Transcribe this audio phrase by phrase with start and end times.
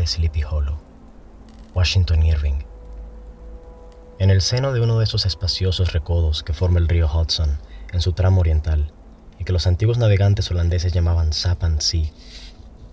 [0.00, 0.78] de Sleepy Hollow,
[1.74, 2.60] Washington Irving.
[4.18, 7.58] En el seno de uno de esos espaciosos recodos que forma el río Hudson
[7.92, 8.92] en su tramo oriental,
[9.38, 12.10] y que los antiguos navegantes holandeses llamaban Sapan Sea,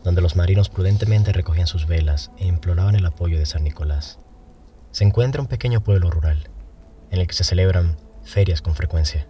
[0.03, 4.19] donde los marinos prudentemente recogían sus velas e imploraban el apoyo de San Nicolás,
[4.91, 6.49] se encuentra un pequeño pueblo rural,
[7.09, 9.27] en el que se celebran ferias con frecuencia.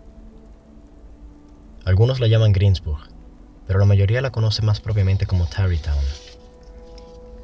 [1.86, 3.10] Algunos la llaman Greensburg,
[3.68, 6.27] pero la mayoría la conoce más propiamente como Tarrytown.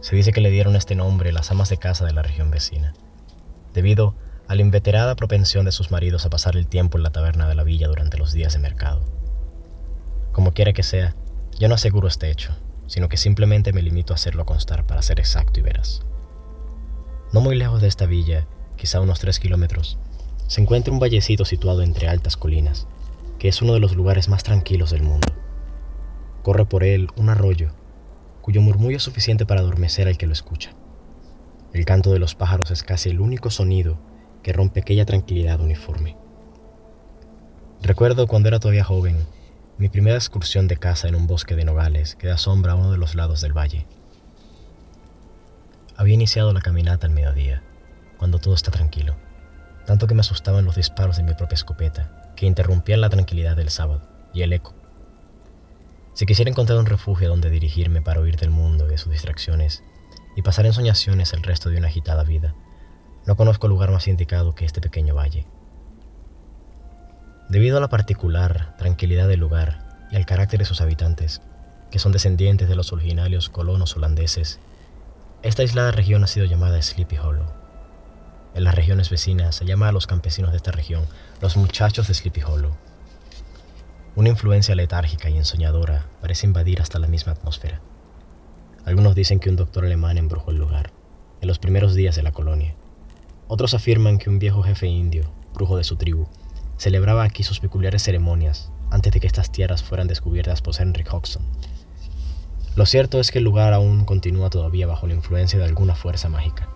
[0.04, 2.94] Se dice que le dieron este nombre las amas de casa de la región vecina,
[3.73, 4.16] debido
[4.50, 7.56] a la inveterada propensión de sus maridos a pasar el tiempo en la taberna de
[7.56, 9.02] la villa durante los días de mercado.
[10.34, 11.16] Como quiera que sea,
[11.58, 12.54] yo no aseguro este hecho,
[12.86, 16.02] sino que simplemente me limito a hacerlo constar para ser exacto y veraz.
[17.31, 19.98] No muy lejos de esta villa, quizá unos tres kilómetros,
[20.48, 22.88] se encuentra un vallecito situado entre altas colinas,
[23.40, 25.30] que es uno de los lugares más tranquilos del mundo.
[26.42, 27.72] Corre por él un arroyo
[28.44, 30.72] cuyo murmullo es suficiente para adormecer al que lo escucha.
[31.72, 33.97] El canto de los pájaros es casi el único sonido
[34.44, 36.17] que rompe aquella tranquilidad uniforme.
[37.81, 39.25] Recuerdo cuando era todavía joven,
[39.77, 42.91] mi primera excursión de caza en un bosque de nogales que da sombra a uno
[42.91, 43.88] de los lados del valle.
[45.95, 47.63] Había iniciado la caminata al mediodía,
[48.17, 49.16] cuando todo está tranquilo,
[49.85, 53.69] tanto que me asustaban los disparos de mi propia escopeta, que interrumpían la tranquilidad del
[53.69, 54.02] sábado,
[54.33, 54.82] y el eco
[56.13, 59.84] si quisiera encontrar un refugio donde dirigirme para huir del mundo y de sus distracciones
[60.35, 62.53] y pasar en soñaciones el resto de una agitada vida,
[63.25, 65.47] no conozco lugar más indicado que este pequeño valle.
[67.50, 71.41] Debido a la particular tranquilidad del lugar y al carácter de sus habitantes,
[71.90, 74.59] que son descendientes de los originarios colonos holandeses,
[75.41, 77.51] esta aislada región ha sido llamada Sleepy Hollow.
[78.53, 81.06] En las regiones vecinas se llama a los campesinos de esta región
[81.41, 82.75] los muchachos de Sleepy Hollow
[84.16, 87.81] una influencia letárgica y ensoñadora parece invadir hasta la misma atmósfera.
[88.85, 90.91] Algunos dicen que un doctor alemán embrujó el lugar,
[91.41, 92.75] en los primeros días de la colonia.
[93.47, 96.28] Otros afirman que un viejo jefe indio, brujo de su tribu,
[96.78, 101.44] celebraba aquí sus peculiares ceremonias antes de que estas tierras fueran descubiertas por Henrik Hodgson.
[102.75, 106.30] Lo cierto es que el lugar aún continúa todavía bajo la influencia de alguna fuerza
[106.30, 106.69] mágica,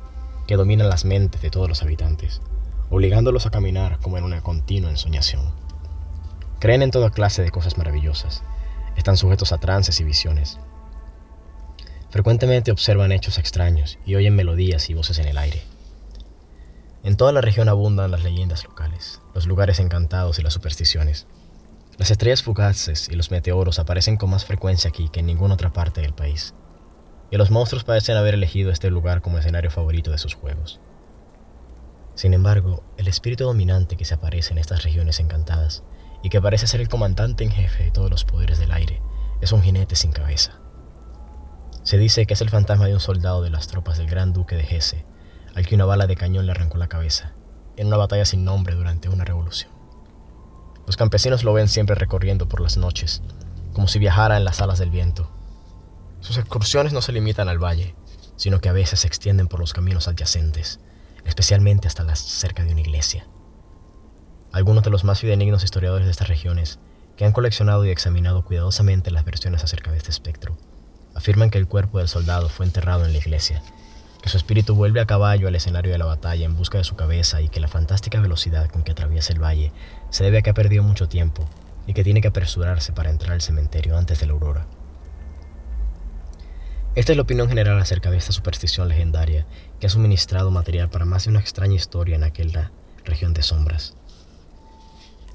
[0.47, 2.41] que domina las mentes de todos los habitantes,
[2.89, 5.66] obligándolos a caminar como en una continua ensoñación.
[6.59, 8.41] Creen en toda clase de cosas maravillosas.
[8.95, 10.57] Están sujetos a trances y visiones.
[12.09, 15.61] Frecuentemente observan hechos extraños y oyen melodías y voces en el aire.
[17.03, 21.27] En toda la región abundan las leyendas locales, los lugares encantados y las supersticiones.
[21.99, 25.73] Las estrellas fugaces y los meteoros aparecen con más frecuencia aquí que en ninguna otra
[25.73, 26.55] parte del país.
[27.29, 30.79] Y los monstruos parecen haber elegido este lugar como escenario favorito de sus juegos.
[32.15, 35.83] Sin embargo, el espíritu dominante que se aparece en estas regiones encantadas
[36.27, 39.01] y que parece ser el comandante en jefe de todos los poderes del aire,
[39.39, 40.59] es un jinete sin cabeza.
[41.83, 44.57] Se dice que es el fantasma de un soldado de las tropas del gran duque
[44.57, 45.05] de Hesse,
[45.55, 47.31] al que una bala de cañón le arrancó la cabeza,
[47.77, 49.71] en una batalla sin nombre durante una revolución.
[50.85, 53.21] Los campesinos lo ven siempre recorriendo por las noches,
[53.71, 55.31] como si viajara en las alas del viento.
[56.19, 57.95] Sus excursiones no se limitan al valle,
[58.35, 60.81] sino que a veces se extienden por los caminos adyacentes,
[61.23, 63.27] especialmente hasta la cerca de una iglesia.
[64.51, 66.79] Algunos de los más fidedignos historiadores de estas regiones,
[67.17, 70.57] que han coleccionado y examinado cuidadosamente las versiones acerca de este espectro,
[71.15, 73.61] afirman que el cuerpo del soldado fue enterrado en la iglesia,
[74.21, 76.95] que su espíritu vuelve a caballo al escenario de la batalla en busca de su
[76.95, 79.73] cabeza y que la fantástica velocidad con que atraviesa el valle
[80.11, 81.47] se debe a que ha perdido mucho tiempo
[81.85, 84.65] y que tiene que apresurarse para entrar al cementerio antes de la aurora.
[86.95, 89.45] Esta es la opinión general acerca de esta superstición legendaria
[89.79, 92.71] que ha suministrado material para más de una extraña historia en aquella
[93.05, 93.96] región de sombras.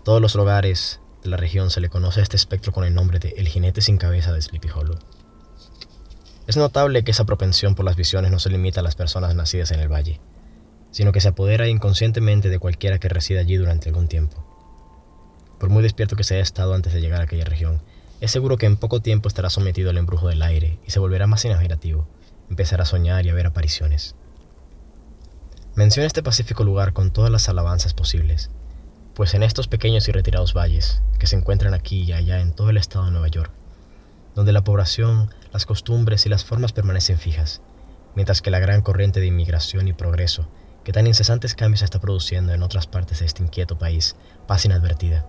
[0.04, 3.20] Todos los hogares de la región se le conoce a este espectro con el nombre
[3.20, 4.98] de El jinete sin cabeza de Sleepy Hollow.
[6.48, 9.70] Es notable que esa propensión por las visiones no se limita a las personas nacidas
[9.70, 10.20] en el valle,
[10.90, 14.44] sino que se apodera inconscientemente de cualquiera que resida allí durante algún tiempo.
[15.60, 17.80] Por muy despierto que se haya estado antes de llegar a aquella región,
[18.20, 21.28] es seguro que en poco tiempo estará sometido al embrujo del aire y se volverá
[21.28, 22.08] más imaginativo,
[22.50, 24.16] empezará a soñar y a ver apariciones.
[25.76, 28.50] Menciona este pacífico lugar con todas las alabanzas posibles,
[29.14, 32.70] pues en estos pequeños y retirados valles, que se encuentran aquí y allá en todo
[32.70, 33.52] el estado de Nueva York,
[34.34, 37.60] donde la población, las costumbres y las formas permanecen fijas,
[38.14, 40.48] mientras que la gran corriente de inmigración y progreso
[40.84, 44.16] que tan incesantes cambios está produciendo en otras partes de este inquieto país
[44.46, 45.26] pasa inadvertida.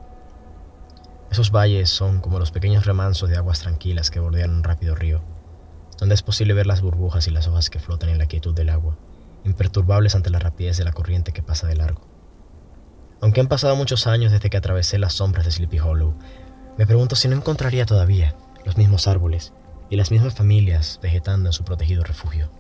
[1.32, 5.22] Esos valles son como los pequeños remansos de aguas tranquilas que bordean un rápido río,
[6.00, 8.70] donde es posible ver las burbujas y las hojas que flotan en la quietud del
[8.70, 8.98] agua,
[9.44, 12.13] imperturbables ante la rapidez de la corriente que pasa de largo.
[13.24, 16.14] Aunque han pasado muchos años desde que atravesé las sombras de Sleepy Hollow,
[16.78, 18.36] me pregunto si no encontraría todavía
[18.66, 19.54] los mismos árboles
[19.90, 22.52] y las mismas familias vegetando en su protegido refugio.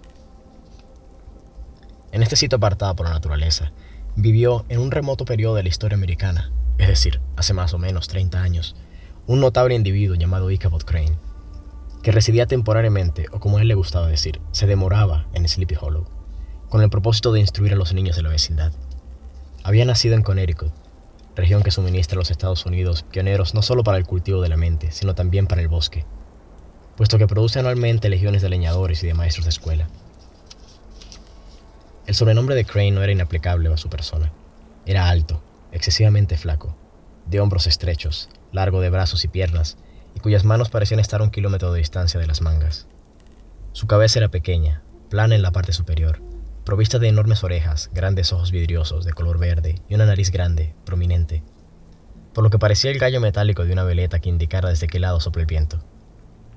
[2.13, 3.73] En este sitio apartado por la naturaleza,
[4.15, 8.07] vivió en un remoto periodo de la historia americana, es decir, hace más o menos
[8.07, 8.77] 30 años,
[9.27, 11.17] un notable individuo llamado Ichabod Crane,
[12.03, 16.05] que residía temporariamente, o como a él le gustaba decir, se demoraba en Sleepy Hollow,
[16.69, 18.71] con el propósito de instruir a los niños de la vecindad.
[19.65, 20.73] Había nacido en Connecticut,
[21.37, 24.57] región que suministra a los Estados Unidos pioneros no solo para el cultivo de la
[24.57, 26.05] mente, sino también para el bosque,
[26.97, 29.87] puesto que produce anualmente legiones de leñadores y de maestros de escuela.
[32.05, 34.33] El sobrenombre de Crane no era inaplicable a su persona.
[34.85, 36.75] Era alto, excesivamente flaco,
[37.25, 39.77] de hombros estrechos, largo de brazos y piernas,
[40.13, 42.87] y cuyas manos parecían estar a un kilómetro de distancia de las mangas.
[43.71, 46.21] Su cabeza era pequeña, plana en la parte superior,
[46.63, 51.43] provista de enormes orejas, grandes ojos vidriosos de color verde y una nariz grande, prominente,
[52.33, 55.19] por lo que parecía el gallo metálico de una veleta que indicara desde qué lado
[55.19, 55.83] sopla el viento.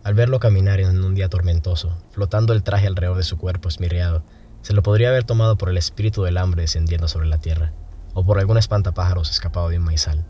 [0.05, 4.23] Al verlo caminar en un día tormentoso, flotando el traje alrededor de su cuerpo esmirreado,
[4.63, 7.73] se lo podría haber tomado por el espíritu del hambre descendiendo sobre la tierra,
[8.15, 10.25] o por algún espantapájaros escapado de un maizal.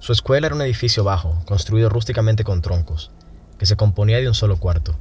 [0.00, 3.12] Su escuela era un edificio bajo, construido rústicamente con troncos,
[3.58, 4.98] que se componía de un solo cuarto.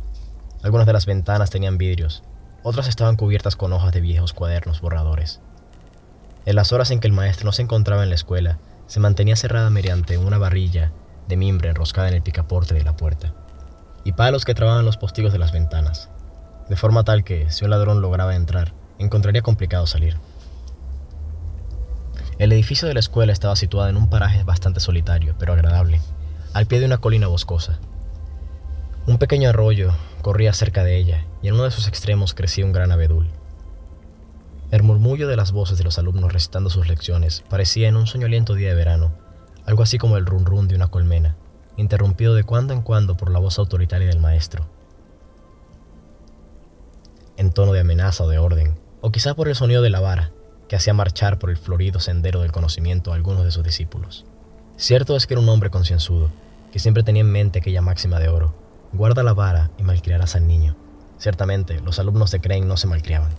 [0.61, 2.23] Algunas de las ventanas tenían vidrios,
[2.63, 5.41] otras estaban cubiertas con hojas de viejos cuadernos borradores.
[6.45, 8.57] En las horas en que el maestro no se encontraba en la escuela,
[8.87, 10.91] se mantenía cerrada mediante una barrilla
[11.27, 13.33] de mimbre enroscada en el picaporte de la puerta,
[14.03, 16.09] y palos que trababan los postigos de las ventanas,
[16.69, 20.17] de forma tal que, si un ladrón lograba entrar, encontraría complicado salir.
[22.39, 26.01] El edificio de la escuela estaba situado en un paraje bastante solitario, pero agradable,
[26.53, 27.79] al pie de una colina boscosa.
[29.05, 29.91] Un pequeño arroyo
[30.21, 33.27] corría cerca de ella, y en uno de sus extremos crecía un gran abedul.
[34.71, 38.53] El murmullo de las voces de los alumnos recitando sus lecciones parecía en un soñoliento
[38.53, 39.11] día de verano,
[39.65, 41.35] algo así como el run run de una colmena,
[41.75, 44.67] interrumpido de cuando en cuando por la voz autoritaria del maestro,
[47.35, 50.31] en tono de amenaza o de orden, o quizá por el sonido de la vara,
[50.69, 54.23] que hacía marchar por el florido sendero del conocimiento a algunos de sus discípulos.
[54.77, 56.29] Cierto es que era un hombre concienzudo,
[56.71, 58.62] que siempre tenía en mente aquella máxima de oro,
[58.93, 60.77] guarda la vara y malcriarás al niño.
[61.17, 63.31] Ciertamente, los alumnos de Crane no se malcriaban.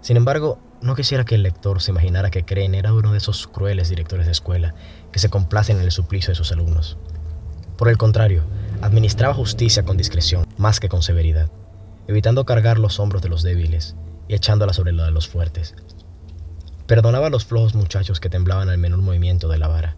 [0.00, 3.46] Sin embargo, no quisiera que el lector se imaginara que Crane era uno de esos
[3.46, 4.74] crueles directores de escuela
[5.12, 6.96] que se complacen en el suplicio de sus alumnos.
[7.76, 8.44] Por el contrario,
[8.80, 11.50] administraba justicia con discreción, más que con severidad
[12.08, 13.94] evitando cargar los hombros de los débiles
[14.26, 15.74] y echándola sobre la de los fuertes.
[16.86, 19.96] Perdonaba a los flojos muchachos que temblaban al menor movimiento de la vara,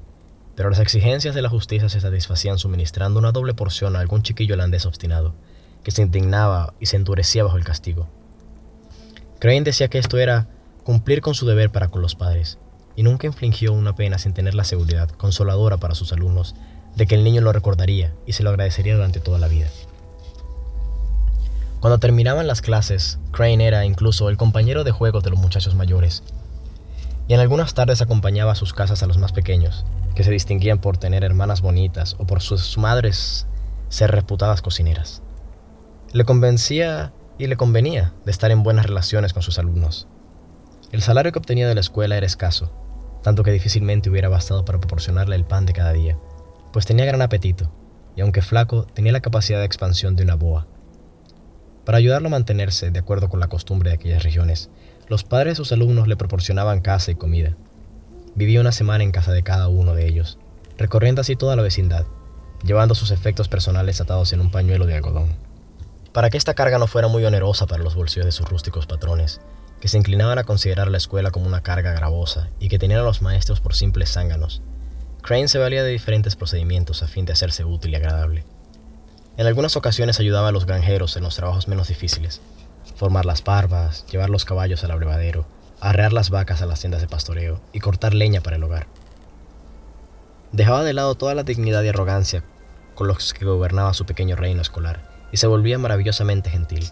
[0.60, 4.56] pero las exigencias de la justicia se satisfacían suministrando una doble porción a algún chiquillo
[4.56, 5.32] holandés obstinado,
[5.82, 8.10] que se indignaba y se endurecía bajo el castigo.
[9.38, 10.48] Crane decía que esto era
[10.84, 12.58] cumplir con su deber para con los padres,
[12.94, 16.54] y nunca infligió una pena sin tener la seguridad consoladora para sus alumnos
[16.94, 19.68] de que el niño lo recordaría y se lo agradecería durante toda la vida.
[21.80, 26.22] Cuando terminaban las clases, Crane era incluso el compañero de juegos de los muchachos mayores.
[27.28, 30.80] Y en algunas tardes acompañaba a sus casas a los más pequeños, que se distinguían
[30.80, 33.46] por tener hermanas bonitas o por sus madres
[33.88, 35.22] ser reputadas cocineras.
[36.12, 40.08] Le convencía y le convenía de estar en buenas relaciones con sus alumnos.
[40.92, 42.72] El salario que obtenía de la escuela era escaso,
[43.22, 46.18] tanto que difícilmente hubiera bastado para proporcionarle el pan de cada día,
[46.72, 47.70] pues tenía gran apetito,
[48.16, 50.66] y aunque flaco, tenía la capacidad de expansión de una boa
[51.84, 54.70] para ayudarlo a mantenerse de acuerdo con la costumbre de aquellas regiones,
[55.08, 57.56] los padres de sus alumnos le proporcionaban casa y comida.
[58.40, 60.38] Vivía una semana en casa de cada uno de ellos,
[60.78, 62.06] recorriendo así toda la vecindad,
[62.64, 65.36] llevando sus efectos personales atados en un pañuelo de algodón.
[66.14, 69.42] Para que esta carga no fuera muy onerosa para los bolsillos de sus rústicos patrones,
[69.78, 73.04] que se inclinaban a considerar la escuela como una carga gravosa y que tenían a
[73.04, 74.62] los maestros por simples zánganos,
[75.20, 78.46] Crane se valía de diferentes procedimientos a fin de hacerse útil y agradable.
[79.36, 82.40] En algunas ocasiones ayudaba a los granjeros en los trabajos menos difíciles,
[82.96, 85.44] formar las parvas, llevar los caballos al abrevadero,
[85.80, 88.86] arrear las vacas a las tiendas de pastoreo y cortar leña para el hogar.
[90.52, 92.44] Dejaba de lado toda la dignidad y arrogancia
[92.94, 96.90] con los que gobernaba su pequeño reino escolar y se volvía maravillosamente gentil.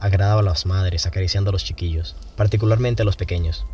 [0.00, 3.64] Agradaba a las madres acariciando a los chiquillos, particularmente a los pequeños.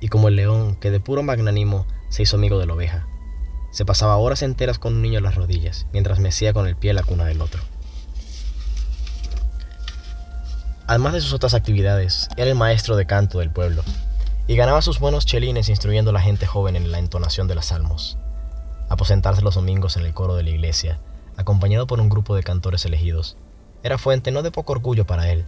[0.00, 3.06] y como el león que de puro magnánimo se hizo amigo de la oveja.
[3.70, 6.92] Se pasaba horas enteras con un niño en las rodillas, mientras mecía con el pie
[6.92, 7.62] la cuna del otro.
[10.86, 13.82] Además de sus otras actividades, era el maestro de canto del pueblo,
[14.46, 17.66] y ganaba sus buenos chelines instruyendo a la gente joven en la entonación de los
[17.66, 18.18] salmos.
[18.90, 21.00] Aposentarse los domingos en el coro de la iglesia,
[21.38, 23.38] acompañado por un grupo de cantores elegidos,
[23.82, 25.46] era fuente no de poco orgullo para él,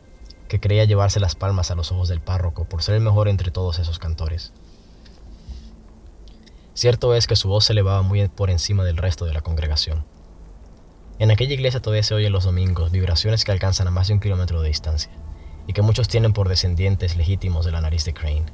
[0.49, 3.51] que creía llevarse las palmas a los ojos del párroco por ser el mejor entre
[3.51, 4.55] todos esos cantores.
[6.73, 10.07] Cierto es que su voz se elevaba muy por encima del resto de la congregación.
[11.19, 14.21] En aquella iglesia todavía se oyen los domingos vibraciones que alcanzan a más de un
[14.21, 15.11] kilómetro de distancia,
[15.67, 18.47] y que muchos tienen por descendientes legítimos de la nariz de Crane.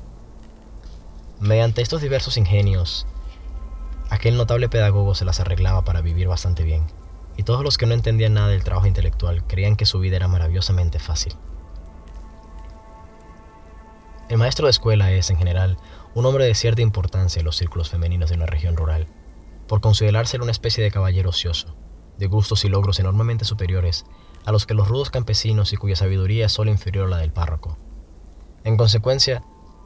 [1.40, 3.06] Mediante estos diversos ingenios,
[4.10, 6.86] aquel notable pedagogo se las arreglaba para vivir bastante bien,
[7.36, 10.28] y todos los que no entendían nada del trabajo intelectual creían que su vida era
[10.28, 11.34] maravillosamente fácil.
[14.28, 15.76] El maestro de escuela es, en general,
[16.14, 19.06] un hombre de cierta importancia en los círculos femeninos de una región rural,
[19.66, 21.74] por considerarse una especie de caballero ocioso,
[22.18, 24.04] de gustos y logros enormemente superiores
[24.44, 27.32] a los que los rudos campesinos y cuya sabiduría es solo inferior a la del
[27.32, 27.78] párroco.
[28.64, 29.42] En consecuencia,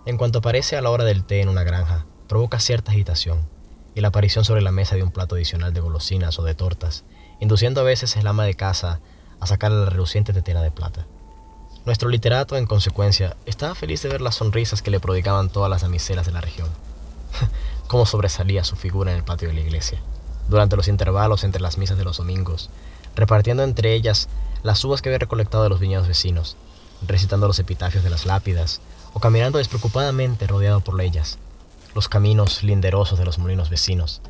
[0.07, 3.49] en cuanto aparece a la hora del té en una granja, provoca cierta agitación,
[3.95, 7.05] y la aparición sobre la mesa de un plato adicional de golosinas o de tortas,
[7.41, 9.01] induciendo a veces el ama de casa
[9.41, 11.07] a sacar la reluciente tetera de plata.
[11.87, 15.83] Nuestro literato, en consecuencia, estaba feliz de ver las sonrisas que le prodigaban todas las
[15.83, 16.69] damiselas de la región.
[17.87, 20.01] Cómo sobresalía su figura en el patio de la iglesia,
[20.49, 22.71] durante los intervalos entre las misas de los domingos,
[23.15, 24.29] repartiendo entre ellas
[24.63, 26.57] las uvas que había recolectado de los viñedos vecinos,
[27.07, 28.81] recitando los epitafios de las lápidas,
[29.13, 31.39] o caminando despreocupadamente rodeado por ellas,
[31.95, 34.21] los caminos linderosos de los molinos vecinos,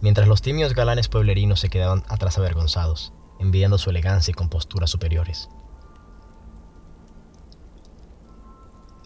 [0.00, 5.48] mientras los timios galanes pueblerinos se quedaban atrás avergonzados, envidiando su elegancia y compostura superiores.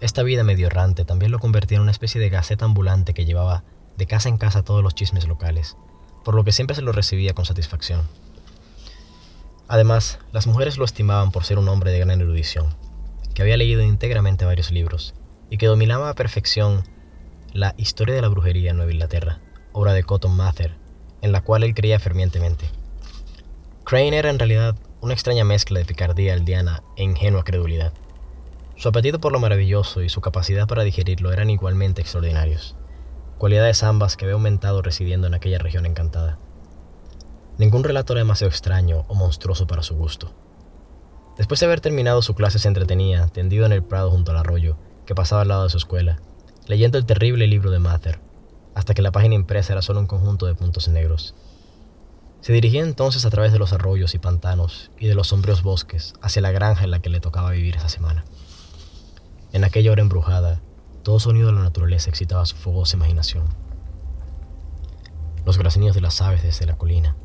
[0.01, 3.65] Esta vida medio errante también lo convertía en una especie de gaceta ambulante que llevaba
[3.97, 5.77] de casa en casa todos los chismes locales,
[6.25, 8.09] por lo que siempre se lo recibía con satisfacción.
[9.73, 12.75] Además, las mujeres lo estimaban por ser un hombre de gran erudición,
[13.35, 15.15] que había leído íntegramente varios libros
[15.49, 16.83] y que dominaba a perfección
[17.53, 19.39] la Historia de la Brujería en Nueva Inglaterra,
[19.71, 20.75] obra de Cotton Mather,
[21.23, 22.65] en la cual él creía fervientemente.
[23.85, 27.93] Crane era en realidad una extraña mezcla de picardía aldeana e ingenua credulidad.
[28.75, 32.75] Su apetito por lo maravilloso y su capacidad para digerirlo eran igualmente extraordinarios,
[33.39, 36.41] cualidades ambas que había aumentado residiendo en aquella región encantada.
[37.61, 40.33] Ningún relato era demasiado extraño o monstruoso para su gusto.
[41.37, 44.79] Después de haber terminado su clase se entretenía, tendido en el prado junto al arroyo,
[45.05, 46.23] que pasaba al lado de su escuela,
[46.67, 48.19] leyendo el terrible libro de Mather,
[48.75, 51.35] hasta que la página impresa era solo un conjunto de puntos negros.
[52.41, 56.15] Se dirigía entonces a través de los arroyos y pantanos y de los sombríos bosques
[56.23, 58.25] hacia la granja en la que le tocaba vivir esa semana.
[59.53, 60.63] En aquella hora embrujada,
[61.03, 63.45] todo sonido de la naturaleza excitaba su fogosa imaginación.
[65.45, 67.17] Los graznidos de las aves desde la colina,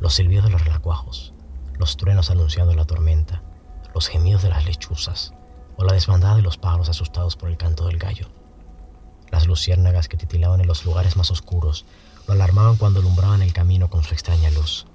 [0.00, 1.32] los silbidos de los relacuajos,
[1.78, 3.42] los truenos anunciando la tormenta,
[3.94, 5.32] los gemidos de las lechuzas
[5.76, 8.28] o la desbandada de los pájaros asustados por el canto del gallo.
[9.30, 11.84] Las luciérnagas que titilaban en los lugares más oscuros
[12.26, 14.86] lo alarmaban cuando alumbraban el camino con su extraña luz.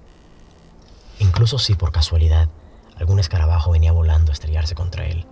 [1.20, 2.50] Incluso si por casualidad
[2.98, 5.26] algún escarabajo venía volando a estrellarse contra él,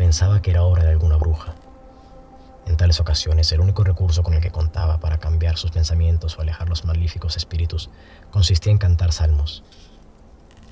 [0.00, 1.54] Pensaba que era obra de alguna bruja.
[2.70, 6.40] En tales ocasiones, el único recurso con el que contaba para cambiar sus pensamientos o
[6.40, 7.90] alejar los malíficos espíritus
[8.30, 9.64] consistía en cantar salmos.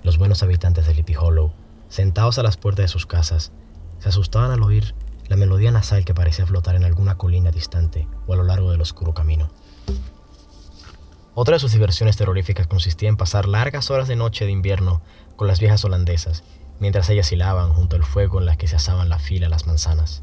[0.04, 1.52] Los buenos habitantes de Lippy Hollow,
[1.88, 3.50] sentados a las puertas de sus casas,
[3.98, 4.94] se asustaban al oír
[5.26, 8.80] la melodía nasal que parecía flotar en alguna colina distante o a lo largo del
[8.80, 9.50] oscuro camino.
[11.34, 15.02] Otra de sus diversiones terroríficas consistía en pasar largas horas de noche de invierno
[15.34, 16.44] con las viejas holandesas
[16.78, 20.22] mientras ellas hilaban junto al fuego en las que se asaban la fila las manzanas.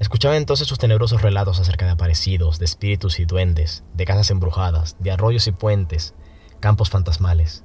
[0.00, 4.96] Escuchaba entonces sus tenebrosos relatos acerca de aparecidos, de espíritus y duendes, de casas embrujadas,
[4.98, 6.14] de arroyos y puentes,
[6.58, 7.64] campos fantasmales,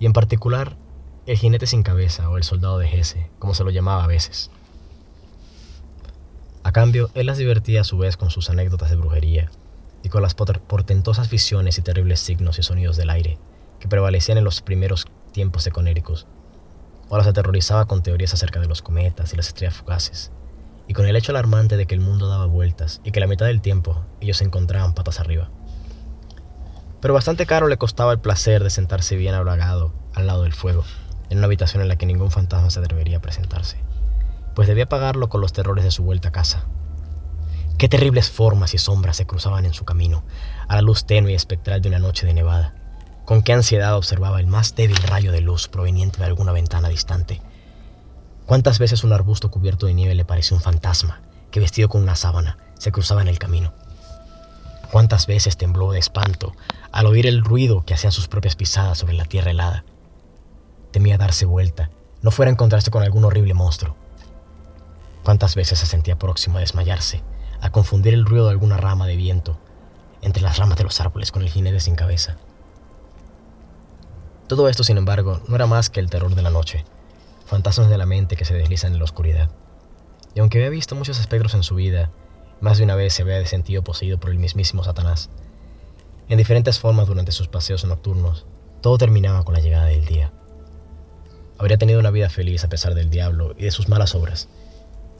[0.00, 0.76] y en particular
[1.26, 4.50] el jinete sin cabeza o el soldado de Gese, como se lo llamaba a veces.
[6.64, 9.50] A cambio, él las divertía a su vez con sus anécdotas de brujería
[10.02, 13.38] y con las portentosas visiones y terribles signos y sonidos del aire
[13.78, 16.26] que prevalecían en los primeros tiempos de Conéricos
[17.10, 20.30] Ahora se aterrorizaba con teorías acerca de los cometas y las estrellas fugaces,
[20.88, 23.46] y con el hecho alarmante de que el mundo daba vueltas y que la mitad
[23.46, 25.50] del tiempo ellos se encontraban patas arriba.
[27.00, 30.84] Pero bastante caro le costaba el placer de sentarse bien abragado al lado del fuego,
[31.30, 33.76] en una habitación en la que ningún fantasma se atrevería a presentarse,
[34.54, 36.64] pues debía pagarlo con los terrores de su vuelta a casa.
[37.76, 40.24] Qué terribles formas y sombras se cruzaban en su camino,
[40.66, 42.74] a la luz tenue y espectral de una noche de nevada,
[43.24, 47.42] con qué ansiedad observaba el más débil rayo de luz proveniente de alguna ventana distante.
[48.48, 52.16] Cuántas veces un arbusto cubierto de nieve le pareció un fantasma, que vestido con una
[52.16, 53.74] sábana, se cruzaba en el camino.
[54.90, 56.54] Cuántas veces tembló de espanto
[56.90, 59.84] al oír el ruido que hacían sus propias pisadas sobre la tierra helada.
[60.92, 61.90] Temía darse vuelta,
[62.22, 63.96] no fuera a encontrarse con algún horrible monstruo.
[65.24, 67.22] Cuántas veces se sentía próximo a desmayarse,
[67.60, 69.58] a confundir el ruido de alguna rama de viento
[70.22, 72.38] entre las ramas de los árboles con el jinete sin cabeza.
[74.46, 76.86] Todo esto, sin embargo, no era más que el terror de la noche,
[77.48, 79.50] fantasmas de la mente que se deslizan en la oscuridad.
[80.34, 82.10] Y aunque había visto muchos espectros en su vida,
[82.60, 85.30] más de una vez se había sentido poseído por el mismísimo Satanás.
[86.28, 88.46] En diferentes formas durante sus paseos nocturnos,
[88.82, 90.32] todo terminaba con la llegada del día.
[91.58, 94.48] Habría tenido una vida feliz a pesar del diablo y de sus malas obras,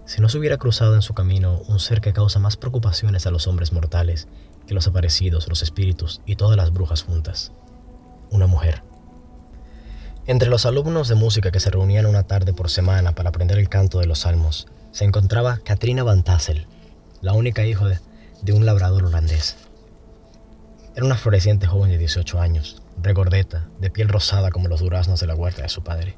[0.09, 3.31] si no se hubiera cruzado en su camino un ser que causa más preocupaciones a
[3.31, 4.27] los hombres mortales
[4.67, 7.53] que los aparecidos, los espíritus y todas las brujas juntas.
[8.31, 8.88] Una mujer.
[10.29, 13.69] Entre los alumnos de música que se reunían una tarde por semana para aprender el
[13.69, 16.69] canto de los salmos, se encontraba Katrina Van Tassel,
[17.21, 17.87] la única hija
[18.43, 19.57] de, un labrador holandés.
[20.95, 25.27] Era una floreciente joven de 18 años, regordeta, de piel rosada como los duraznos de
[25.27, 26.17] la huerta de su padre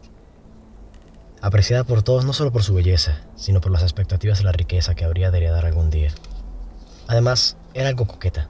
[1.42, 4.94] apreciada por todos no solo por su belleza, sino por las expectativas de la riqueza
[4.94, 6.12] que habría de heredar algún día.
[7.06, 8.48] Además, era algo coqueta,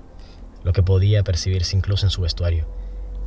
[0.65, 2.67] lo que podía percibirse incluso en su vestuario,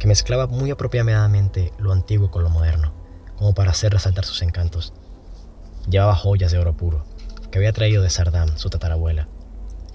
[0.03, 2.91] que mezclaba muy apropiadamente lo antiguo con lo moderno,
[3.37, 4.91] como para hacer resaltar sus encantos.
[5.87, 7.05] Llevaba joyas de oro puro,
[7.49, 9.29] que había traído de Sardam, su tatarabuela,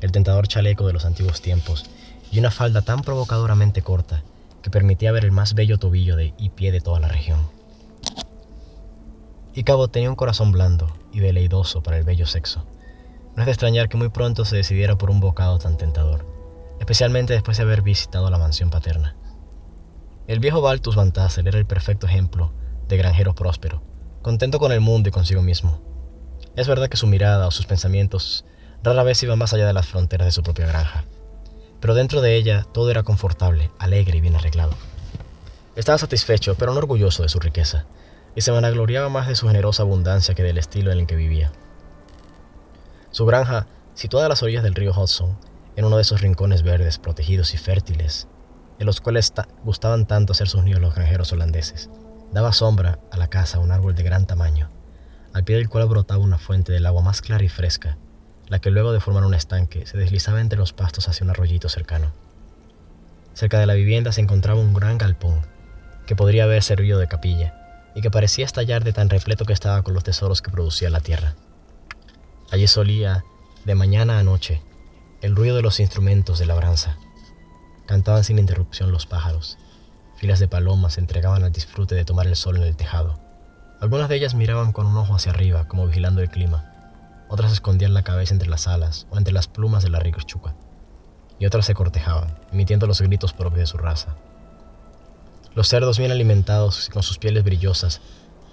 [0.01, 1.85] el tentador chaleco de los antiguos tiempos
[2.33, 4.23] y una falda tan provocadoramente corta
[4.63, 7.41] que permitía ver el más bello tobillo de y pie de toda la región.
[9.53, 12.65] Y Cabo tenía un corazón blando y veleidoso para el bello sexo.
[13.37, 16.25] No es de extrañar que muy pronto se decidiera por un bocado tan tentador,
[16.81, 19.15] especialmente después de haber visitado la mansión paterna.
[20.29, 22.53] El viejo Baltus Van era el perfecto ejemplo
[22.87, 23.83] de granjero próspero,
[24.21, 25.81] contento con el mundo y consigo mismo.
[26.55, 28.45] Es verdad que su mirada o sus pensamientos
[28.83, 31.07] rara vez iban más allá de las fronteras de su propia granja,
[31.81, 34.73] pero dentro de ella todo era confortable, alegre y bien arreglado.
[35.77, 37.87] Estaba satisfecho, pero no orgulloso de su riqueza,
[38.37, 41.53] y se vanagloriaba más de su generosa abundancia que del estilo en el que vivía.
[43.13, 45.39] Su granja, situada a las orillas del río Hudson,
[45.75, 48.29] en uno de esos rincones verdes, protegidos y fértiles,
[48.79, 49.33] de los cuales
[49.65, 51.91] gustaban tanto ser sus niños los granjeros holandeses,
[52.33, 54.71] daba sombra a la casa un árbol de gran tamaño,
[55.33, 57.97] al pie del cual brotaba una fuente del agua más clara y fresca,
[58.49, 61.69] la que luego de formar un estanque se deslizaba entre los pastos hacia un arroyito
[61.69, 62.13] cercano.
[63.35, 65.41] Cerca de la vivienda se encontraba un gran galpón,
[66.07, 67.55] que podría haber servido de capilla,
[67.95, 71.01] y que parecía estallar de tan repleto que estaba con los tesoros que producía la
[71.01, 71.35] tierra.
[72.51, 73.25] Allí solía,
[73.65, 74.63] de mañana a noche,
[75.21, 76.97] el ruido de los instrumentos de labranza.
[77.89, 79.57] Cantaban sin interrupción los pájaros.
[80.17, 83.19] Filas de palomas se entregaban al disfrute de tomar el sol en el tejado.
[83.81, 86.71] Algunas de ellas miraban con un ojo hacia arriba, como vigilando el clima.
[87.31, 90.55] Otras escondían la cabeza entre las alas o entre las plumas de la ricochuca.
[91.39, 94.17] Y otras se cortejaban, emitiendo los gritos propios de su raza.
[95.55, 98.03] Los cerdos bien alimentados, con sus pieles brillosas,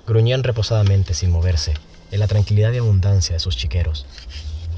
[0.07, 1.73] gruñían reposadamente sin moverse,
[2.09, 4.05] en la tranquilidad y abundancia de sus chiqueros,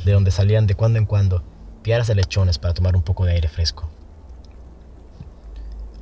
[0.04, 1.44] de donde salían de cuando en cuando
[1.84, 3.88] piaras de lechones para tomar un poco de aire fresco.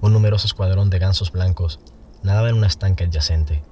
[0.06, 1.80] Un numeroso escuadrón de gansos blancos
[2.22, 3.64] nadaba en una estanque adyacente,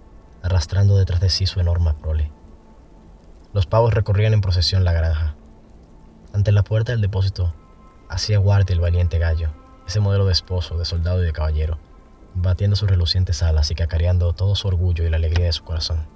[0.42, 2.32] arrastrando detrás de sí su enorme prole.
[3.54, 5.36] Los pavos recorrían en procesión la granja.
[6.34, 7.54] Ante la puerta del depósito
[8.10, 9.52] hacía guardia el valiente gallo,
[9.86, 11.78] ese modelo de esposo, de soldado y de caballero,
[12.34, 16.08] batiendo sus relucientes alas y cacareando todo su orgullo y la alegría de su corazón.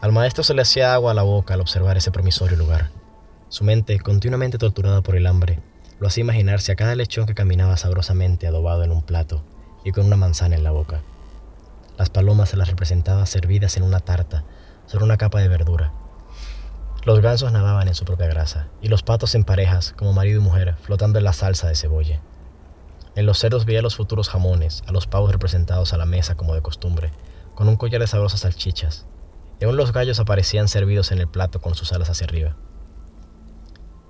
[0.00, 2.90] Al maestro se le hacía agua a la boca al observar ese promisorio lugar.
[3.48, 5.62] Su mente, continuamente torturada por el hambre,
[5.98, 9.44] lo hacía imaginarse a cada lechón que caminaba sabrosamente adobado en un plato
[9.84, 11.02] y con una manzana en la boca.
[11.96, 14.44] Las palomas se las representaba servidas en una tarta
[14.86, 15.92] sobre una capa de verdura.
[17.04, 20.44] Los gansos nadaban en su propia grasa y los patos en parejas, como marido y
[20.44, 22.20] mujer, flotando en la salsa de cebolla.
[23.14, 26.54] En los cerdos veía los futuros jamones, a los pavos representados a la mesa como
[26.54, 27.12] de costumbre,
[27.54, 29.06] con un collar de sabrosas salchichas,
[29.58, 32.56] y aún los gallos aparecían servidos en el plato con sus alas hacia arriba.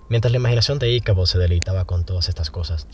[0.08, 2.86] Mientras la imaginación de Ícabo se deleitaba con todas estas cosas,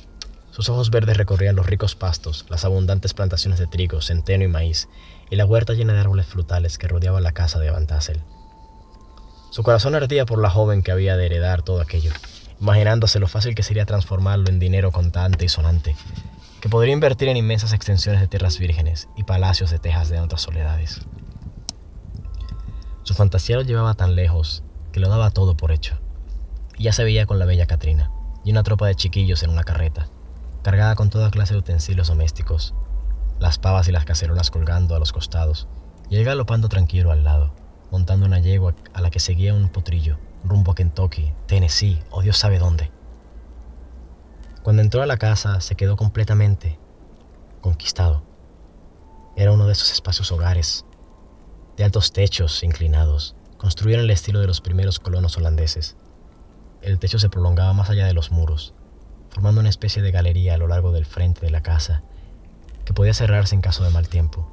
[0.51, 4.89] sus ojos verdes recorrían los ricos pastos, las abundantes plantaciones de trigo, centeno y maíz,
[5.31, 7.87] y la huerta llena de árboles frutales que rodeaba la casa de Van.
[9.51, 12.13] Su corazón ardía por la joven que había de heredar todo aquello,
[12.61, 15.97] imaginándose lo fácil que sería transformarlo en dinero contante y sonante,
[16.61, 20.43] que podría invertir en inmensas extensiones de tierras vírgenes y palacios de tejas de otras
[20.43, 21.01] soledades.
[23.05, 26.02] Su fantasía lo llevaba tan lejos que lo daba todo por hecho.
[26.83, 28.11] Ya se veía con la bella Catrina
[28.43, 30.09] y una tropa de chiquillos en una carreta,
[30.65, 32.75] cargada con toda clase de utensilios domésticos,
[33.39, 35.69] las pavas y las cacerolas colgando a los costados
[36.11, 37.55] y él galopando tranquilo al lado,
[37.93, 42.37] montando una yegua a la que seguía un potrillo, rumbo a Kentucky, Tennessee o Dios
[42.37, 42.91] sabe dónde.
[44.65, 46.81] Cuando entró a la casa se quedó completamente
[47.61, 48.25] conquistado.
[49.37, 50.85] Era uno de esos espacios hogares,
[51.77, 55.97] de altos techos inclinados, construidos en el estilo de los primeros colonos holandeses.
[56.83, 58.75] El techo se prolongaba más allá de los muros,
[59.31, 62.03] formando una especie de galería a lo largo del frente de la casa,
[62.85, 64.51] que podía cerrarse en caso de mal tiempo.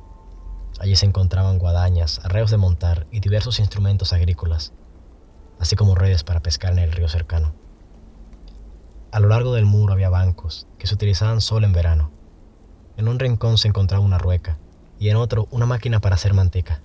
[0.80, 4.74] Allí se encontraban guadañas, arreos de montar y diversos instrumentos agrícolas,
[5.60, 7.56] así como redes para pescar en el río cercano.
[9.12, 12.12] A lo largo del muro había bancos que se utilizaban solo en verano.
[12.96, 14.60] En un rincón se encontraba una rueca
[15.00, 16.82] y en otro una máquina para hacer manteca,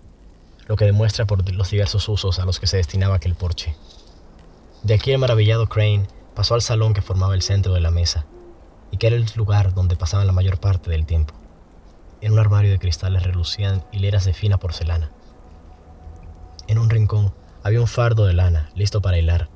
[0.66, 3.76] lo que demuestra por los diversos usos a los que se destinaba aquel porche.
[4.84, 8.26] De aquí el maravillado Crane pasó al salón que formaba el centro de la mesa,
[8.90, 11.32] y que era el lugar donde pasaban la mayor parte del tiempo.
[12.20, 15.10] En un armario de cristales relucían hileras de fina porcelana.
[16.68, 19.48] En un rincón había un fardo de lana, listo para hilar.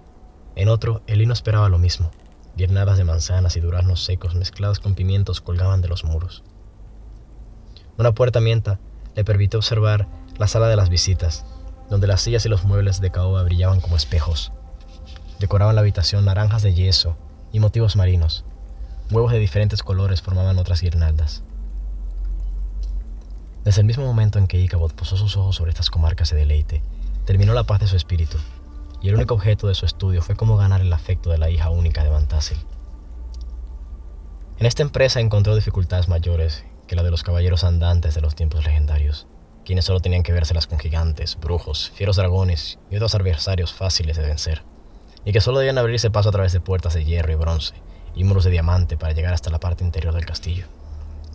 [0.57, 2.11] En otro, el lino esperaba lo mismo.
[2.57, 6.43] Guirnadas de manzanas y duraznos secos mezclados con pimientos colgaban de los muros.
[7.99, 8.81] Una puerta mienta
[9.14, 11.45] le permitió observar la sala de las visitas,
[11.91, 14.53] donde las sillas y los muebles de caoba brillaban como espejos.
[15.38, 17.16] Decoraban la habitación naranjas de yeso
[17.53, 18.44] y motivos marinos.
[19.12, 21.44] Huevos de diferentes colores formaban otras guirnaldas.
[23.64, 26.83] Desde el mismo momento en que Icabod posó sus ojos sobre estas comarcas de deleite,
[27.24, 28.37] terminó la paz de su espíritu,
[29.01, 31.70] y el único objeto de su estudio fue cómo ganar el afecto de la hija
[31.70, 32.59] única de Van Tassel.
[34.59, 38.64] En esta empresa encontró dificultades mayores que la de los caballeros andantes de los tiempos
[38.64, 39.29] legendarios,
[39.64, 44.27] quienes solo tenían que vérselas con gigantes, brujos, fieros dragones y otros adversarios fáciles de
[44.27, 44.78] vencer
[45.24, 47.74] y que solo debían abrirse paso a través de puertas de hierro y bronce
[48.14, 50.66] y muros de diamante para llegar hasta la parte interior del castillo,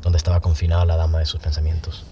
[0.02, 2.06] donde estaba confinada la dama de sus pensamientos.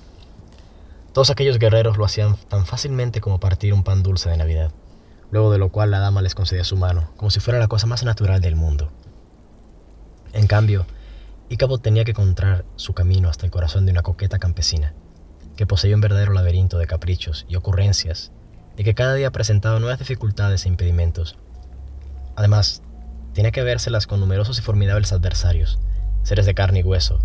[1.13, 4.71] Todos aquellos guerreros lo hacían tan fácilmente como partir un pan dulce de Navidad,
[5.29, 7.87] luego de lo cual la dama les concedía su mano, como si fuera la cosa
[7.87, 8.89] más natural del mundo.
[10.31, 10.85] En cambio,
[11.49, 14.93] Icabod tenía que encontrar su camino hasta el corazón de una coqueta campesina,
[15.57, 18.31] que poseía un verdadero laberinto de caprichos y ocurrencias,
[18.77, 21.37] y que cada día presentaba nuevas dificultades e impedimentos
[22.35, 22.81] Además,
[23.33, 25.79] tenía que vérselas con numerosos y formidables adversarios,
[26.23, 27.19] seres de carne y hueso,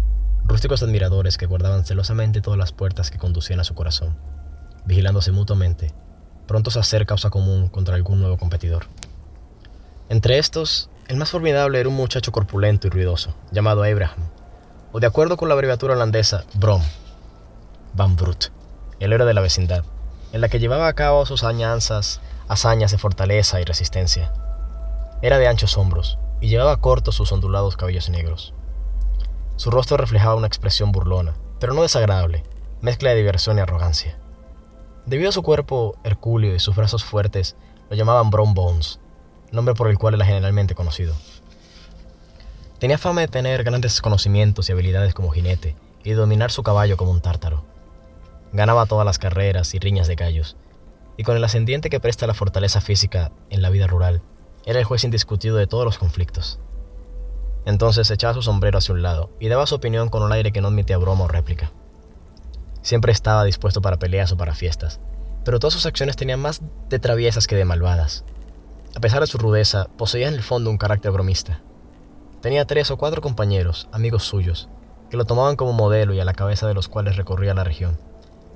[0.45, 4.17] rústicos admiradores que guardaban celosamente todas las puertas que conducían a su corazón,
[4.85, 5.93] vigilándose mutuamente,
[6.47, 8.87] prontos a hacer causa común contra algún nuevo competidor.
[10.09, 14.31] Entre estos, el más formidable era un muchacho corpulento y ruidoso, llamado Abraham,
[14.93, 16.83] o de acuerdo con la abreviatura holandesa, Brom,
[17.95, 18.47] Van Brut,
[19.01, 19.85] el héroe de la vecindad,
[20.33, 24.33] en la que llevaba a cabo sus añanzas, hazañas de fortaleza y resistencia.
[25.23, 28.53] Era de anchos hombros y llevaba cortos sus ondulados cabellos negros.
[29.57, 32.43] Su rostro reflejaba una expresión burlona, pero no desagradable,
[32.83, 34.19] mezcla de diversión y arrogancia.
[35.07, 37.57] Debido a su cuerpo hercúleo y sus brazos fuertes,
[37.89, 39.01] lo llamaban Brown Bones,
[39.53, 41.15] nombre por el cual era generalmente conocido.
[42.79, 46.99] Tenía fama de tener grandes conocimientos y habilidades como jinete y de dominar su caballo
[46.99, 47.65] como un tártaro.
[48.53, 50.57] Ganaba todas las carreras y riñas de gallos,
[51.17, 54.21] y con el ascendiente que presta la fortaleza física en la vida rural,
[54.67, 56.59] era el juez indiscutido de todos los conflictos.
[57.65, 60.61] Entonces echaba su sombrero hacia un lado y daba su opinión con un aire que
[60.61, 61.73] no admitía broma o réplica.
[62.83, 65.01] Siempre estaba dispuesto para peleas o para fiestas,
[65.45, 68.25] pero todas sus acciones tenían más de traviesas que de malvadas.
[68.95, 71.61] A pesar de su rudeza, poseía en el fondo un carácter bromista.
[72.41, 74.69] Tenía tres o cuatro compañeros, amigos suyos,
[75.11, 77.99] que lo tomaban como modelo y a la cabeza de los cuales recorría la región,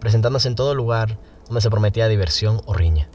[0.00, 3.08] presentándose en todo lugar donde se prometía diversión o riña.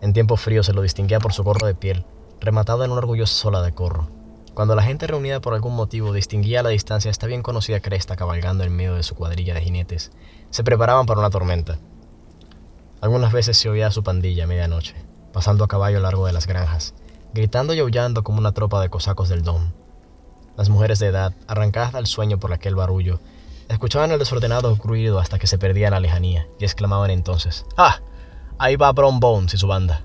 [0.00, 2.04] En tiempo frío se lo distinguía por su gorro de piel,
[2.40, 4.08] rematado en una orgullosa sola de corro.
[4.54, 8.16] Cuando la gente reunida por algún motivo distinguía a la distancia esta bien conocida cresta
[8.16, 10.10] cabalgando en medio de su cuadrilla de jinetes,
[10.50, 11.78] se preparaban para una tormenta.
[13.00, 14.94] Algunas veces se oía a su pandilla a medianoche,
[15.32, 16.94] pasando a caballo largo de las granjas,
[17.32, 19.70] gritando y aullando como una tropa de cosacos del Dom.
[20.56, 23.20] Las mujeres de edad, arrancadas del sueño por aquel barullo,
[23.68, 28.00] escuchaban el desordenado ruido hasta que se perdía en la lejanía y exclamaban entonces: ¡Ah!
[28.60, 30.02] Ahí va Brown Bones y su banda.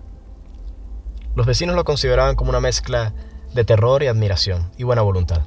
[1.35, 3.13] Los vecinos lo consideraban como una mezcla
[3.53, 5.41] de terror y admiración y buena voluntad.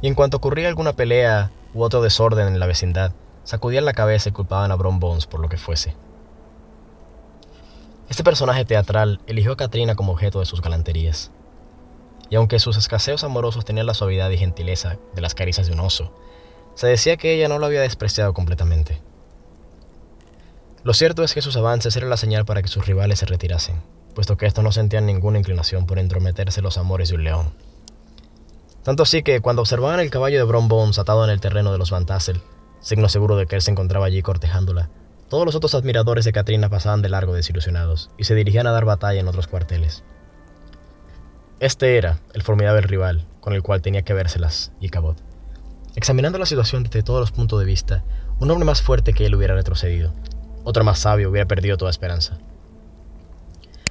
[0.00, 3.10] Y en cuanto ocurría alguna pelea u otro desorden en la vecindad,
[3.42, 5.96] sacudían la cabeza y culpaban a Brown Bones por lo que fuese.
[8.08, 11.32] Este personaje teatral eligió a Katrina como objeto de sus galanterías.
[12.30, 15.80] Y aunque sus escaseos amorosos tenían la suavidad y gentileza de las caricias de un
[15.80, 16.14] oso,
[16.74, 19.00] se decía que ella no lo había despreciado completamente.
[20.86, 23.82] Lo cierto es que sus avances eran la señal para que sus rivales se retirasen,
[24.14, 27.54] puesto que estos no sentían ninguna inclinación por entrometerse en los amores de un león.
[28.84, 31.78] Tanto así que cuando observaban el caballo de Bron Bones atado en el terreno de
[31.78, 32.40] los Van Tassel,
[32.78, 34.88] signo seguro de que él se encontraba allí cortejándola,
[35.28, 38.84] todos los otros admiradores de Katrina pasaban de largo desilusionados y se dirigían a dar
[38.84, 40.04] batalla en otros cuarteles.
[41.58, 45.16] Este era el formidable rival con el cual tenía que vérselas Ichabod.
[45.96, 48.04] Examinando la situación desde todos los puntos de vista,
[48.38, 50.12] un hombre más fuerte que él hubiera retrocedido.
[50.68, 52.38] Otro más sabio hubiera perdido toda esperanza.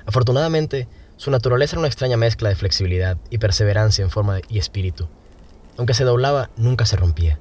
[0.06, 5.08] Afortunadamente, su naturaleza era una extraña mezcla de flexibilidad y perseverancia en forma y espíritu.
[5.78, 7.40] Aunque se doblaba, nunca se rompía.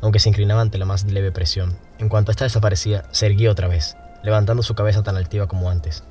[0.00, 3.68] Aunque se inclinaba ante la más leve presión, en cuanto ésta desaparecía, se erguía otra
[3.68, 6.02] vez, levantando su cabeza tan altiva como antes.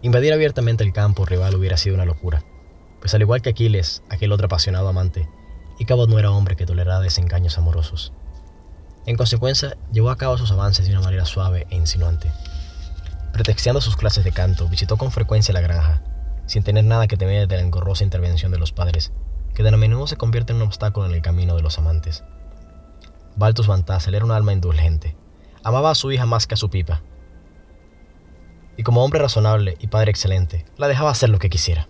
[0.00, 2.44] Invadir abiertamente el campo rival hubiera sido una locura,
[3.00, 5.28] pues al igual que Aquiles, aquel otro apasionado amante,
[5.78, 8.14] Icabod no era hombre que tolerara desengaños amorosos.
[9.08, 12.30] En consecuencia, llevó a cabo sus avances de una manera suave e insinuante.
[13.32, 16.02] Pretexteando sus clases de canto, visitó con frecuencia la granja,
[16.44, 19.10] sin tener nada que temer de la engorrosa intervención de los padres,
[19.54, 22.22] que de a menudo se convierte en un obstáculo en el camino de los amantes.
[23.34, 25.16] Baltus Van Tassel era un alma indulgente.
[25.64, 27.00] Amaba a su hija más que a su pipa.
[28.76, 31.88] Y como hombre razonable y padre excelente, la dejaba hacer lo que quisiera.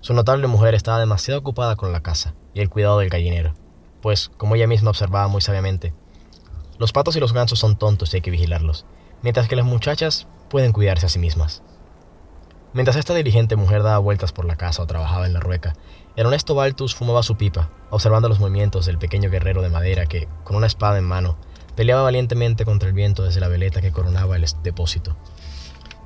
[0.00, 3.52] Su notable mujer estaba demasiado ocupada con la casa y el cuidado del gallinero,
[4.00, 5.92] pues, como ella misma observaba muy sabiamente,
[6.78, 8.86] los patos y los gansos son tontos y hay que vigilarlos,
[9.22, 11.62] mientras que las muchachas pueden cuidarse a sí mismas.
[12.72, 15.74] Mientras esta diligente mujer daba vueltas por la casa o trabajaba en la rueca,
[16.16, 20.28] el honesto Baltus fumaba su pipa, observando los movimientos del pequeño guerrero de madera que,
[20.44, 21.38] con una espada en mano,
[21.74, 25.16] peleaba valientemente contra el viento desde la veleta que coronaba el depósito.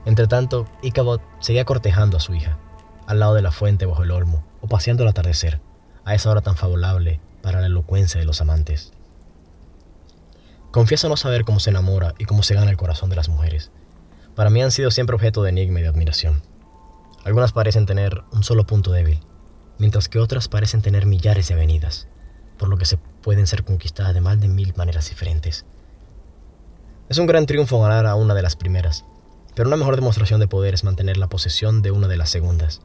[0.04, 2.58] Entretanto, Ichabod seguía cortejando a su hija,
[3.06, 5.60] al lado de la fuente bajo el olmo, o paseando al atardecer,
[6.04, 8.92] a esa hora tan favorable para la elocuencia de los amantes.
[10.72, 13.70] Confieso no saber cómo se enamora y cómo se gana el corazón de las mujeres.
[14.34, 16.42] Para mí han sido siempre objeto de enigma y de admiración.
[17.26, 19.20] Algunas parecen tener un solo punto débil,
[19.78, 22.08] mientras que otras parecen tener millares de avenidas,
[22.56, 25.66] por lo que se pueden ser conquistadas de más de mil maneras diferentes.
[27.10, 29.04] Es un gran triunfo ganar a una de las primeras,
[29.54, 32.80] pero una mejor demostración de poder es mantener la posesión de una de las segundas,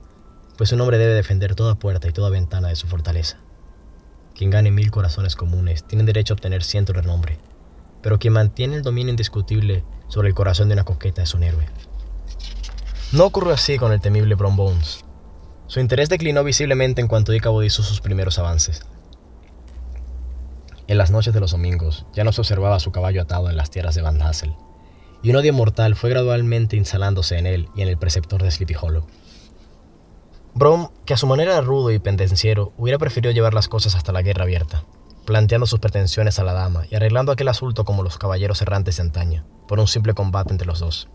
[0.57, 3.37] pues un hombre debe defender toda puerta y toda ventana de su fortaleza.
[4.35, 7.39] Quien gane mil corazones comunes tiene derecho a obtener ciento renombre,
[8.01, 11.65] pero quien mantiene el dominio indiscutible sobre el corazón de una coqueta es un héroe.
[13.11, 15.05] No ocurrió así con el temible Brom Bones.
[15.67, 18.85] Su interés declinó visiblemente en cuanto Ichabod hizo sus primeros avances.
[20.87, 23.69] En las noches de los domingos ya no se observaba su caballo atado en las
[23.69, 24.55] tierras de Van Hassel,
[25.21, 28.75] y un odio mortal fue gradualmente instalándose en él y en el preceptor de Sleepy
[28.79, 29.05] Hollow.
[30.53, 34.11] Brom, que a su manera era rudo y pendenciero, hubiera preferido llevar las cosas hasta
[34.11, 34.85] la guerra abierta,
[35.27, 39.01] planteando sus pretensiones a la dama y arreglando aquel asunto como los caballeros errantes de
[39.03, 41.09] antaño, por un simple combate entre los dos.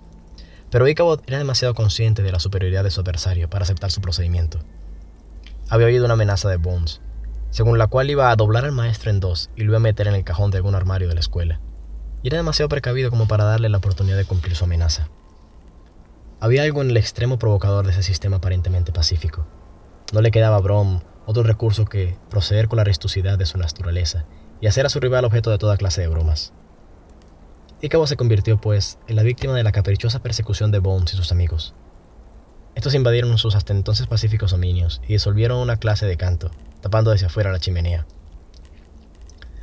[0.71, 4.59] Pero Ichabod era demasiado consciente de la superioridad de su adversario para aceptar su procedimiento.
[5.71, 7.01] Había oído una amenaza de Bones,
[7.49, 10.07] según la cual iba a doblar al maestro en dos y lo iba a meter
[10.07, 11.63] en el cajón de algún armario de la escuela,
[12.23, 15.09] y era demasiado precavido como para darle la oportunidad de cumplir su amenaza.
[16.39, 19.47] Había algo en el extremo provocador de ese sistema aparentemente pacífico.
[20.13, 21.01] No le quedaba Brom
[21.33, 24.25] otro recurso que proceder con la ristucidad de su naturaleza
[24.61, 26.53] y hacer a su rival objeto de toda clase de bromas.
[27.81, 31.33] Icabo se convirtió, pues, en la víctima de la caprichosa persecución de Bones y sus
[31.33, 31.75] amigos.
[32.77, 37.27] Estos invadieron sus hasta entonces pacíficos dominios y disolvieron una clase de canto, tapando desde
[37.27, 38.07] afuera la chimenea.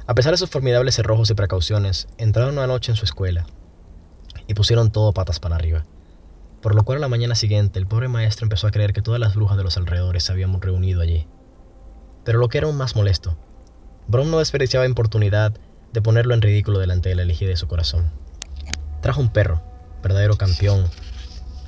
[0.05, 3.45] A pesar de sus formidables cerrojos y precauciones, entraron una noche en su escuela
[4.47, 5.85] y pusieron todo patas para arriba
[6.61, 9.19] por lo cual a la mañana siguiente el pobre maestro empezó a creer que todas
[9.19, 11.25] las brujas de los alrededores se habían reunido allí.
[12.23, 13.37] Pero lo que era aún más molesto,
[14.07, 15.53] Brom no desperdiciaba oportunidad
[15.93, 18.11] de ponerlo en ridículo delante de la elegida de su corazón.
[19.01, 19.61] Trajo un perro,
[20.01, 20.89] verdadero campeón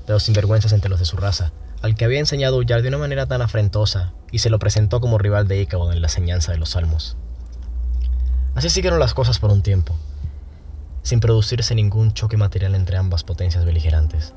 [0.08, 2.90] de los sinvergüenzas entre los de su raza, al que había enseñado a huyar de
[2.90, 6.52] una manera tan afrentosa y se lo presentó como rival de Icabod en la enseñanza
[6.52, 7.18] de los salmos.
[8.56, 9.96] Así siguieron las cosas por un tiempo,
[11.04, 14.34] sin producirse ningún choque material entre ambas potencias beligerantes.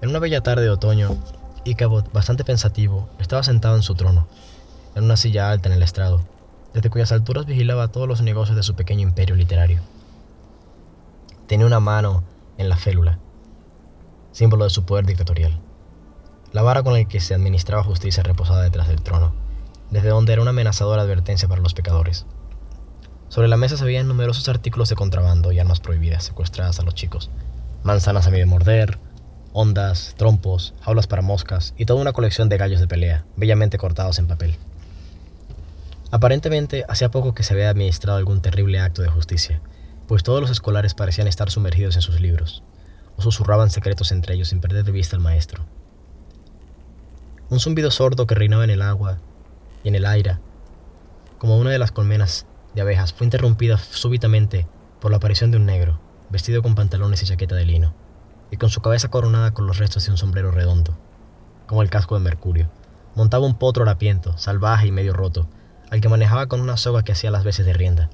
[0.00, 1.16] En una bella tarde de otoño,
[1.64, 4.28] Icabod, bastante pensativo, estaba sentado en su trono,
[4.98, 6.26] en una silla alta en el estrado,
[6.74, 9.80] desde cuyas alturas vigilaba todos los negocios de su pequeño imperio literario.
[11.46, 12.24] Tenía una mano
[12.58, 13.20] en la félula,
[14.32, 15.60] símbolo de su poder dictatorial.
[16.52, 19.34] La vara con la que se administraba justicia reposada detrás del trono,
[19.90, 22.26] desde donde era una amenazadora advertencia para los pecadores.
[23.28, 26.94] Sobre la mesa se veían numerosos artículos de contrabando y armas prohibidas secuestradas a los
[26.94, 27.30] chicos,
[27.84, 28.98] manzanas a medio morder,
[29.52, 34.18] ondas, trompos, jaulas para moscas y toda una colección de gallos de pelea, bellamente cortados
[34.18, 34.58] en papel.
[36.10, 39.60] Aparentemente, hacía poco que se había administrado algún terrible acto de justicia,
[40.06, 42.62] pues todos los escolares parecían estar sumergidos en sus libros,
[43.16, 45.66] o susurraban secretos entre ellos sin perder de vista al maestro.
[47.50, 49.18] Un zumbido sordo que reinaba en el agua
[49.84, 50.38] y en el aire,
[51.36, 54.66] como una de las colmenas de abejas, fue interrumpida súbitamente
[55.00, 57.94] por la aparición de un negro, vestido con pantalones y chaqueta de lino,
[58.50, 60.98] y con su cabeza coronada con los restos de un sombrero redondo,
[61.66, 62.70] como el casco de Mercurio.
[63.14, 65.48] Montaba un potro harapiento, salvaje y medio roto,
[65.90, 68.10] al que manejaba con una soga que hacía las veces de rienda.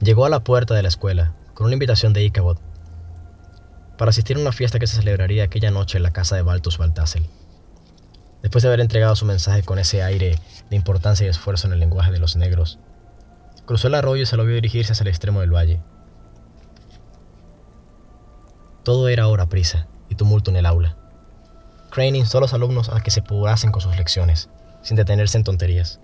[0.00, 2.58] Llegó a la puerta de la escuela con una invitación de Icabod
[3.98, 6.78] para asistir a una fiesta que se celebraría aquella noche en la casa de Baltus
[6.78, 7.26] Baltasel.
[8.42, 10.38] Después de haber entregado su mensaje con ese aire
[10.68, 12.80] de importancia y esfuerzo en el lenguaje de los negros,
[13.66, 15.80] cruzó el arroyo y se lo vio dirigirse hacia el extremo del valle.
[18.82, 20.96] Todo era ahora prisa y tumulto en el aula.
[21.90, 24.48] Crane instó a los alumnos a que se apurasen con sus lecciones,
[24.82, 26.01] sin detenerse en tonterías.